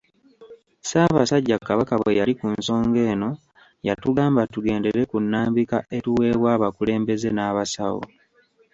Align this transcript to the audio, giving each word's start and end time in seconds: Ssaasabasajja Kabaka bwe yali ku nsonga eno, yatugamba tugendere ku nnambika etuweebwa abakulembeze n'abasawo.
Ssaasabasajja 0.81 1.55
Kabaka 1.67 1.93
bwe 2.01 2.17
yali 2.19 2.33
ku 2.39 2.45
nsonga 2.57 3.01
eno, 3.13 3.29
yatugamba 3.87 4.41
tugendere 4.53 5.01
ku 5.11 5.17
nnambika 5.23 5.77
etuweebwa 5.97 6.49
abakulembeze 6.55 7.29
n'abasawo. 7.33 8.03